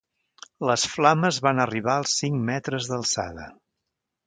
Les 0.69 0.85
flames 0.93 1.39
van 1.49 1.61
arribar 1.67 1.95
als 1.99 2.17
cinc 2.23 2.41
metres 2.51 2.91
d'alçada. 2.95 3.49